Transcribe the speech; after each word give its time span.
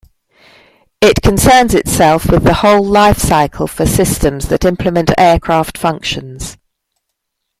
It 0.99 1.21
concerns 1.21 1.75
itself 1.75 2.25
with 2.27 2.43
the 2.43 2.55
whole 2.55 2.83
life-cycle 2.83 3.67
for 3.67 3.85
systems 3.85 4.47
that 4.47 4.65
implement 4.65 5.11
aircraft 5.15 5.77
functions. 5.77 6.57